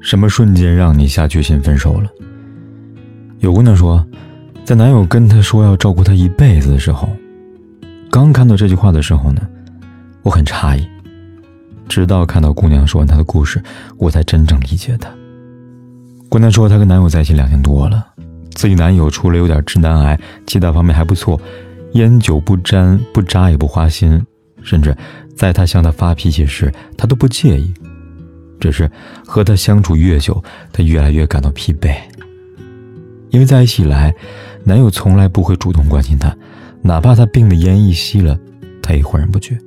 [0.00, 2.10] 什么瞬间让你下决心分手了？
[3.40, 4.04] 有姑娘说，
[4.64, 7.08] 在男友跟她说要照顾她一辈子的时候，
[8.10, 9.40] 刚看到这句话的时候呢，
[10.22, 10.86] 我很诧异。
[11.88, 13.62] 直到看到姑娘说完她的故事，
[13.98, 15.10] 我才真正理解她。
[16.28, 18.06] 姑娘说，她跟男友在一起两年多了，
[18.54, 21.40] 自己男友除了有点直男癌，其他方面还不错，
[21.92, 24.24] 烟酒不沾，不渣也不花心，
[24.62, 24.96] 甚至
[25.36, 27.74] 在她向他发脾气时，他都不介意。
[28.60, 28.88] 只是
[29.26, 30.42] 和他相处越久，
[30.72, 31.96] 她越来越感到疲惫。
[33.30, 34.14] 因为在一起以来，
[34.64, 36.36] 男友从来不会主动关心她，
[36.82, 38.38] 哪怕她病的奄奄一息了，
[38.82, 39.58] 他也浑然不觉。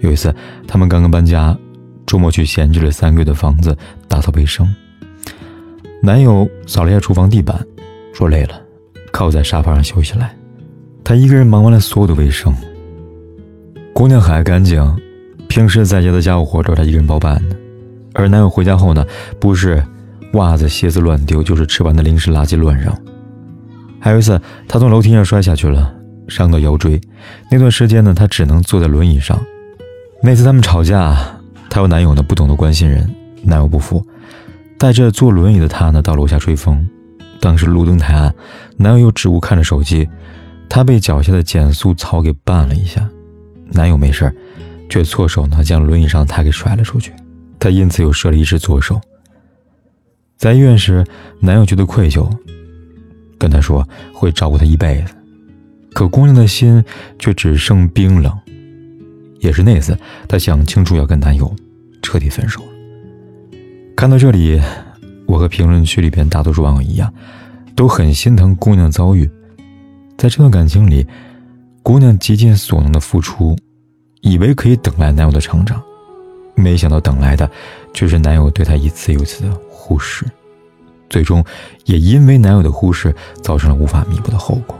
[0.00, 0.34] 有一次，
[0.66, 1.56] 他们刚刚搬家，
[2.06, 3.76] 周末去闲置了三个月的房子
[4.08, 4.68] 打扫卫生。
[6.02, 7.64] 男友扫了一下厨房地板，
[8.12, 8.60] 说累了，
[9.12, 10.34] 靠在沙发上休息来。
[11.04, 12.52] 他一个人忙完了所有的卫生。
[13.94, 14.84] 姑娘很爱干净，
[15.48, 17.56] 平时在家的家务活都是她一个人包办的。
[18.14, 19.04] 而男友回家后呢，
[19.40, 19.82] 不是
[20.34, 22.92] 袜子鞋子乱丢，就是吃完的零食垃圾乱扔。
[24.00, 25.94] 还有一次，他从楼梯上摔下去了，
[26.28, 27.00] 伤到腰椎。
[27.50, 29.38] 那段时间呢，他只能坐在轮椅上。
[30.22, 31.16] 那次他们吵架，
[31.68, 33.08] 她和男友呢不懂得关心人，
[33.42, 34.04] 男友不服，
[34.78, 36.88] 带着坐轮椅的她呢到楼下吹风。
[37.40, 38.34] 当时路灯太暗，
[38.76, 40.08] 男友又只顾看着手机，
[40.68, 43.08] 她被脚下的减速槽给绊了一下。
[43.72, 44.32] 男友没事
[44.88, 47.12] 却错手呢将轮椅上的她给甩了出去。
[47.62, 49.00] 她因此又折了一只左手。
[50.36, 51.06] 在医院时，
[51.38, 52.28] 男友觉得愧疚，
[53.38, 55.14] 跟她说会照顾她一辈子，
[55.92, 56.84] 可姑娘的心
[57.20, 58.36] 却只剩冰冷。
[59.38, 59.96] 也是那次，
[60.26, 61.54] 她想清楚要跟男友
[62.02, 62.60] 彻底分手。
[63.96, 64.60] 看到这里，
[65.26, 67.14] 我和评论区里边大多数网友一样，
[67.76, 69.30] 都很心疼姑娘的遭遇。
[70.18, 71.06] 在这段感情里，
[71.84, 73.56] 姑娘竭尽所能的付出，
[74.20, 75.80] 以为可以等来男友的成长。
[76.62, 77.50] 没想到等来的，
[77.92, 80.24] 却是男友对她一次又一次的忽视，
[81.10, 81.44] 最终
[81.84, 84.78] 也因为男友的忽视，造成了无法弥补的后果。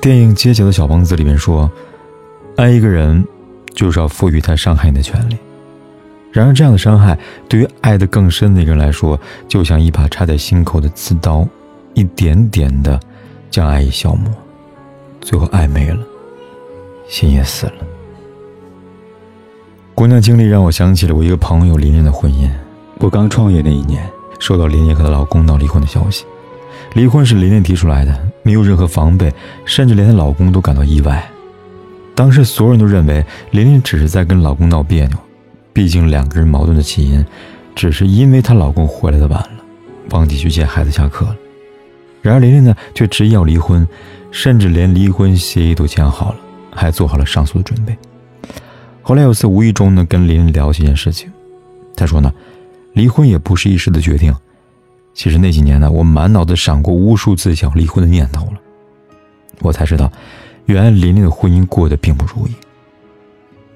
[0.00, 1.70] 电影《街角的小王子》里面说
[2.56, 3.24] ：“爱一个人，
[3.74, 5.36] 就是要赋予他伤害你的权利。”
[6.32, 11.46] 然而，这样的伤害对于爱得更深的人来说，就像一把插在心口的刺刀，
[11.94, 12.98] 一点点的
[13.50, 14.32] 将爱意消磨，
[15.20, 15.98] 最后爱没了，
[17.06, 17.74] 心也死了。
[20.02, 22.50] 姑娘经历让我想起了我一个朋友琳琳的婚姻。
[22.98, 24.04] 我刚创业那一年，
[24.40, 26.24] 收到琳琳和她老公闹离婚的消息。
[26.94, 29.32] 离婚是琳琳提出来的，没有任何防备，
[29.64, 31.24] 甚至连她老公都感到意外。
[32.16, 35.16] 当时所有人都认为琳琳只是在跟老公闹别扭，
[35.72, 37.24] 毕竟两个人矛盾的起因，
[37.76, 39.50] 只是因为她老公回来的晚了，
[40.10, 41.36] 忘记去接孩子下课了。
[42.22, 43.86] 然而琳琳呢，却执意要离婚，
[44.32, 46.38] 甚至连离婚协议都签好了，
[46.74, 47.96] 还做好了上诉的准备。
[49.02, 51.30] 后来有次无意中呢跟琳琳聊起这件事情，
[51.96, 52.32] 她说呢，
[52.92, 54.34] 离婚也不是一时的决定。
[55.12, 58.60] 其实那几年呢，我满脑子闪过无数次想离婚的念头了。
[59.60, 60.10] 我才知道，
[60.66, 62.52] 原来琳琳的婚姻过得并不如意。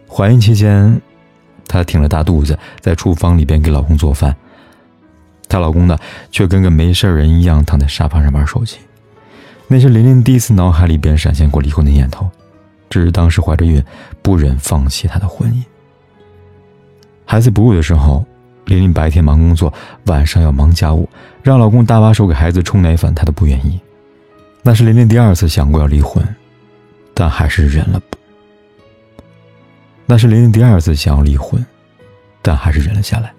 [0.09, 1.01] 怀孕期间，
[1.67, 4.35] 她挺着大肚子在厨房里边给老公做饭，
[5.49, 5.99] 她老公呢
[6.31, 8.79] 却跟个没事人一样躺在沙发上玩手机。
[9.69, 12.31] 那是琳琳第一次脑海里边闪现过离婚的念头。
[12.97, 13.85] 只是当时怀着孕，
[14.23, 15.63] 不忍放弃她的婚姻。
[17.27, 18.25] 孩子哺乳的时候，
[18.65, 19.71] 琳琳白天忙工作，
[20.07, 21.07] 晚上要忙家务，
[21.43, 23.79] 让老公搭把手给孩子冲奶粉，她都不愿意。
[24.63, 26.27] 那是琳琳第二次想过要离婚，
[27.13, 28.01] 但还是忍了。
[30.07, 31.63] 那是琳琳第二次想要离婚，
[32.41, 33.31] 但还是忍了下来。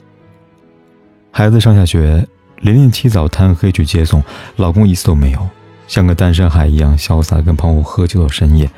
[1.31, 2.24] 孩子上下学，
[2.57, 4.24] 琳琳起早贪黑去接送，
[4.57, 5.50] 老公一次都没有，
[5.88, 8.69] 像个单身汉一样潇洒，跟朋友喝酒到深夜。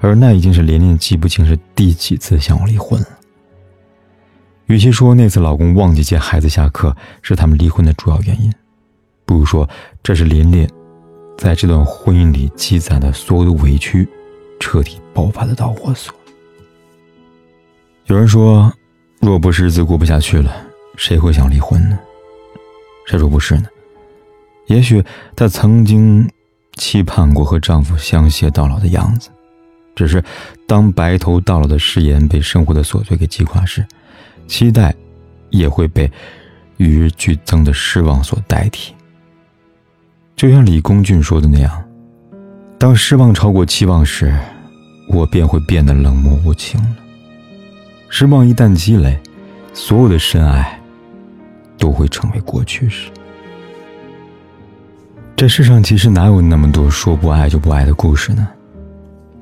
[0.00, 3.08] 而那已经是琳琳记不清是第几次想要离婚了。
[4.66, 8.52] 与其说那次老公忘记接孩子下课是他们离婚的主要原因，
[9.24, 9.68] 不如说
[10.02, 10.68] 这是琳琳
[11.38, 14.08] 在这段婚姻里积攒的所有的委屈
[14.58, 16.14] 彻底爆发的导火索。
[18.06, 18.72] 有人说，
[19.20, 20.52] 若不是日子过不下去了，
[20.96, 21.98] 谁会想离婚呢？
[23.06, 23.66] 谁说不是呢？
[24.66, 25.04] 也许
[25.36, 26.28] 她曾经
[26.74, 29.30] 期盼过和丈夫相携到老的样子。
[29.96, 30.22] 只是，
[30.66, 33.84] 当白头到老的誓言被生活的琐碎给击垮时，
[34.46, 34.94] 期待
[35.48, 36.08] 也会被
[36.76, 38.94] 与日俱增的失望所代替。
[40.36, 41.82] 就像李公俊说的那样，
[42.78, 44.38] 当失望超过期望时，
[45.08, 46.96] 我便会变得冷漠无情了。
[48.10, 49.18] 失望一旦积累，
[49.72, 50.78] 所有的深爱
[51.78, 53.10] 都会成为过去式。
[55.34, 58.46] 这世上其实哪有那么多说不爱就不爱的故事呢？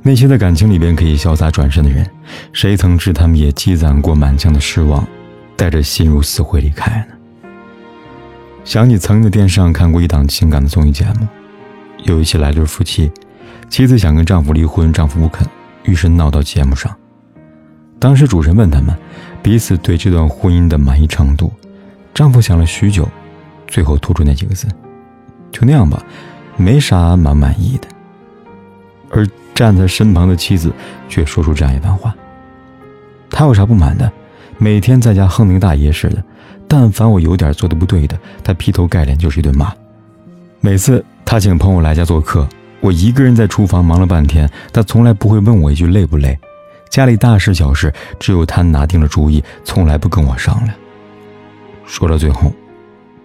[0.06, 2.06] 那些在感情里边可以潇洒转身的人，
[2.52, 5.02] 谁曾知他们也积攒过满腔的失望，
[5.56, 7.48] 带着心如死灰离开呢？
[8.64, 11.26] 想起曾经在电视上看过一档情感的综艺节目，
[12.02, 13.10] 有一起来对夫妻，
[13.70, 15.48] 妻子想跟丈夫离婚，丈夫不肯，
[15.84, 16.94] 于是闹到节目上。
[17.98, 18.94] 当时主持人问他们
[19.42, 21.50] 彼此对这段婚姻的满意程度，
[22.12, 23.08] 丈夫想了许久，
[23.66, 24.68] 最后吐出那几个字
[25.50, 26.04] ：“就那样吧，
[26.58, 27.88] 没啥蛮满意的。”
[29.10, 30.72] 而站在身旁的妻子
[31.08, 32.14] 却说出这样一番话
[33.30, 34.10] ：“他有啥不满的？
[34.58, 36.22] 每天在家横那个大爷似的。”
[36.66, 39.72] 但凡我有点做的不对的，他劈头盖脸就是一顿骂。
[40.60, 42.48] 每次他请朋友来家做客，
[42.80, 46.36] 我一个人在厨房忙了半天，他从来不会问我一句累不累。
[46.88, 50.74] 家里大事小事，只有他拿定了主意，从来不跟我商量。
[51.84, 52.50] 说到最后，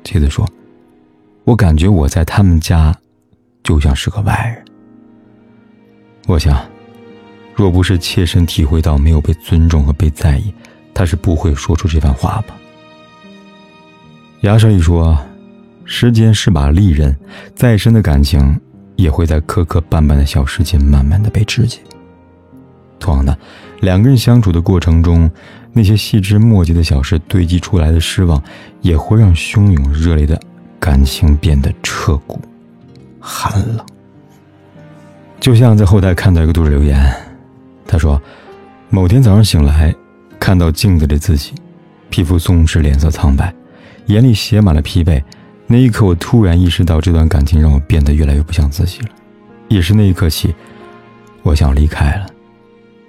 [0.04, 0.48] 妻子说
[1.46, 2.94] ：“我感觉我在他们家，
[3.64, 4.66] 就像是个外人。”
[6.30, 6.64] 我想，
[7.56, 10.54] 若不是切身体会到没有被尊重和被在意，
[10.94, 12.56] 他是不会说出这番话吧。
[14.42, 15.18] 牙舍里说
[15.86, 17.18] ：“时间是把利刃，
[17.56, 18.62] 再深的感情
[18.96, 21.80] 也会在磕磕绊绊的小事间慢慢的被肢解。
[23.00, 23.36] 同样的，
[23.82, 25.28] 两个人相处的过程中，
[25.74, 28.40] 那些细枝末节的小事堆积出来的失望，
[28.82, 30.40] 也会让汹涌热烈的
[30.80, 32.40] 感情变得彻骨、
[33.20, 33.84] 寒冷。
[35.40, 37.00] 就像在后台看到一个读者留言，
[37.88, 38.22] 他说：
[38.90, 39.94] 某天早上醒来，
[40.40, 41.54] 看到镜子里自己，
[42.10, 43.54] 皮肤松弛，脸色苍白。”
[44.08, 45.22] 眼里写满了疲惫，
[45.68, 49.10] 那一刻，我突然意识到，这段感情让我变得越来越不像自己了。
[49.68, 50.56] 也是那一刻起，
[51.44, 52.26] 我想离开了。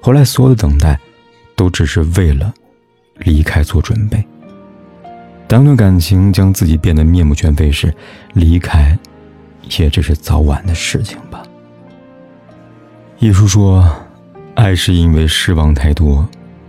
[0.03, 1.01] 后来，所有的等待，
[1.57, 2.53] 都只是为了
[3.21, 4.23] 离开做准备。
[5.49, 7.93] 当一段感情将自己变得面目全非时，
[8.35, 8.97] 离开，
[9.79, 11.43] 也只是早晚的事情吧。
[13.23, 13.87] 一书说，
[14.55, 16.27] 爱是因为失望太多，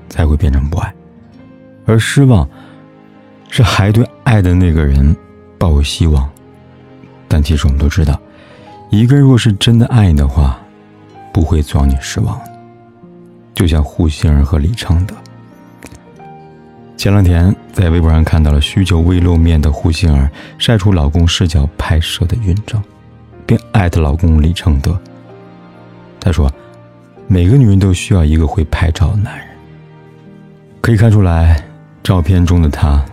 [0.10, 0.94] 才会变成不爱，
[1.86, 2.48] 而失望。
[3.50, 5.16] 是还对爱的那个人
[5.58, 6.30] 抱有希望，
[7.30, 8.20] 但其实我们都知道，
[8.90, 10.60] 一个人若是真的爱你的话，
[11.34, 12.38] 不会让你失望。
[13.54, 15.16] 就像胡杏儿和李承德。
[16.98, 22.82] 前两天在微博上看到了许久未露面的胡杏儿晒出老公视角拍摄的孕照，
[23.46, 25.00] 并艾特老公李承德。
[26.22, 26.50] 她说
[27.28, 29.48] ：“每个女人都需要一个会拍照的男人。”
[30.80, 31.62] 可以看出来，
[32.02, 33.04] 照片中的他。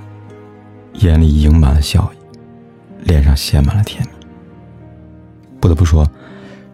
[1.00, 4.10] 眼里盈满了笑意，脸上写满了甜蜜。
[5.60, 6.08] 不得不说，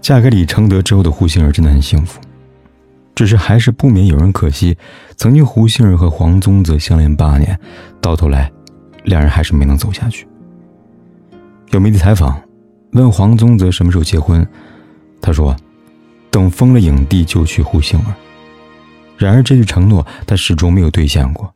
[0.01, 2.21] 嫁给李承德之后的胡杏儿真的很幸福。
[3.15, 4.77] 只是还是不免有人可惜，
[5.17, 7.59] 曾经胡杏儿和黄宗泽相恋八年，
[8.01, 8.51] 到头来，
[9.05, 10.27] 两人还是没能走下去。
[11.71, 12.41] 有媒体采访，
[12.93, 14.47] 问黄宗泽什么时候结婚，
[15.21, 15.55] 他说
[16.35, 18.13] ：“等封了影帝就娶胡杏儿。”
[19.17, 21.49] 然而这句承诺他始终没有兑现过。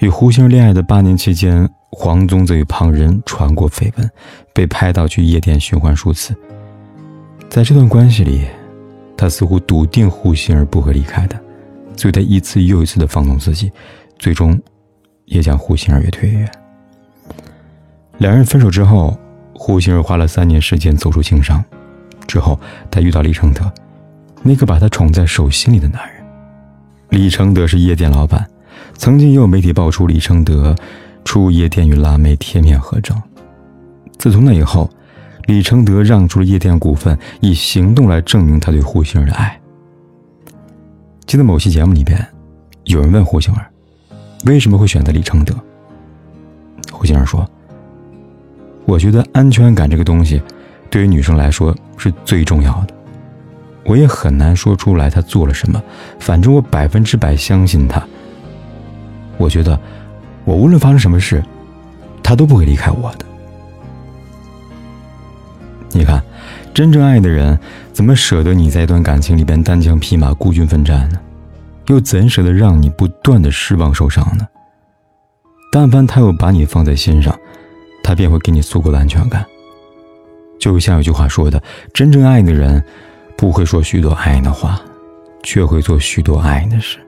[0.00, 4.10] 与胡杏儿恋爱的八年期间，黄宗泽与旁人传过绯闻，
[4.52, 6.36] 被拍到去夜店寻欢数次。
[7.48, 8.44] 在这段关系里，
[9.16, 11.40] 他似乎笃定胡杏儿不会离开他，
[11.96, 13.72] 所以他一次又一次的放纵自己，
[14.18, 14.60] 最终
[15.24, 16.52] 也将胡杏儿越推越远。
[18.18, 19.18] 两人分手之后，
[19.54, 21.64] 胡杏儿花了三年时间走出情伤，
[22.30, 22.56] 之后
[22.92, 23.72] 他遇到李承德，
[24.44, 26.24] 那个把他宠在手心里的男人。
[27.08, 28.48] 李承德是夜店老板。
[28.96, 30.76] 曾经也有媒体爆出李承德
[31.24, 33.20] 出夜店与辣妹贴面合照。
[34.18, 34.88] 自从那以后，
[35.46, 39.58] 李承德让出了夜店股份，以行动来证明他对胡杏儿的爱。
[41.26, 42.24] 记得某期节目里边，
[42.84, 43.66] 有人问胡杏儿
[44.44, 45.54] 为什么会选择李承德，
[46.92, 47.48] 胡杏儿说
[48.84, 50.42] ：“我觉得安全感这个东西，
[50.90, 52.94] 对于女生来说是最重要的。
[53.84, 55.82] 我也很难说出来他做了什么，
[56.18, 58.06] 反正我百分之百相信他。”
[59.38, 59.78] 我觉得，
[60.44, 61.42] 我无论发生什么事，
[62.22, 63.24] 他都不会离开我的。
[65.92, 66.22] 你看，
[66.74, 67.58] 真正爱的人，
[67.92, 71.18] 怎么舍得你在一段感情里边单枪匹马、孤军奋战呢？
[71.86, 74.46] 又怎舍得让你不断的失望、受伤呢？
[75.72, 77.36] 但凡他有把你放在心上，
[78.04, 79.44] 他便会给你足够的安全感。
[80.60, 81.60] 就像有句话说的
[81.92, 82.80] ：“真正爱的人，
[83.36, 84.80] 不会说许多爱的话，
[85.42, 86.98] 却会做许多爱的事。”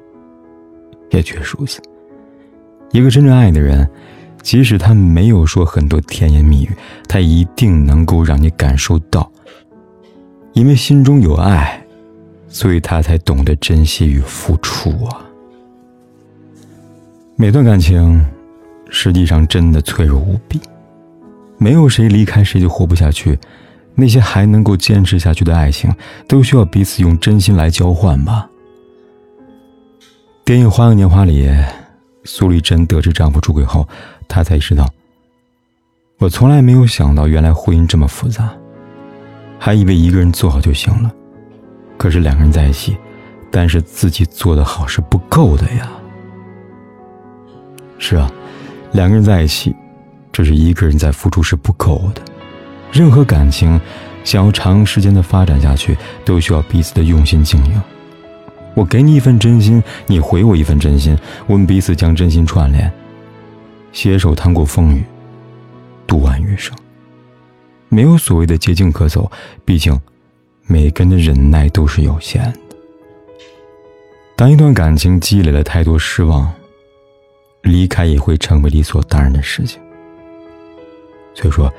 [1.12, 1.80] 也确实如此。
[2.90, 3.88] 一个真正爱的人，
[4.40, 6.70] 即使他没有说很多甜言蜜语，
[7.06, 9.30] 他一定能够让你感受到，
[10.54, 11.84] 因为心中有爱，
[12.48, 15.20] 所以他才懂得珍惜与付出啊。
[17.36, 18.24] 每段感情，
[18.88, 20.58] 实际上真的脆弱无比，
[21.62, 23.38] 没有谁离开谁就活不下去。
[23.94, 25.94] 那些还能够坚持下去的爱情，
[26.26, 28.48] 都需要彼此用真心来交换吧。
[30.44, 31.46] 电影《花样年华》里，
[32.24, 33.86] 苏丽珍得知丈夫出轨后，
[34.26, 34.88] 她才意识到，
[36.18, 38.48] 我从来没有想到，原来婚姻这么复杂，
[39.58, 41.12] 还以为一个人做好就行了。
[41.98, 42.96] 可是两个人在一起，
[43.50, 45.92] 但是自己做的好是不够的呀。
[47.98, 48.32] 是啊，
[48.92, 49.76] 两个人在一起，
[50.32, 52.22] 只是一个人在付出是不够的。
[52.90, 53.80] 任何感情
[54.24, 57.82] 想要长时间的发展下去，都需要彼此的用心经营。
[58.74, 62.90] 我给你一份真心，你回我一份真心，我们彼此将真心串联，
[63.92, 65.04] 携手趟过风雨，
[66.06, 66.74] 度完余生。
[67.90, 69.30] 没有所谓的捷径可走，
[69.64, 70.00] 毕竟
[70.66, 72.58] 每个人的忍耐都是有限的。
[74.36, 76.50] 当一段感情积累了太多失望，
[77.62, 79.78] 离开也会成为理所当然的事情。
[81.34, 81.72] 所以说。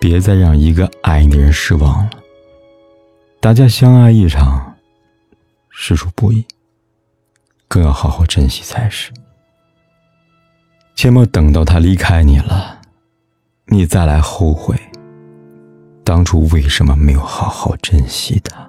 [0.00, 2.10] 别再让一个爱你的人失望了。
[3.38, 4.74] 大家相爱一场，
[5.70, 6.44] 实属不易，
[7.68, 9.12] 更要好好珍惜才是。
[10.96, 12.80] 切莫等到他离开你了，
[13.66, 14.76] 你再来后悔，
[16.02, 18.68] 当初为什么没有好好珍惜他。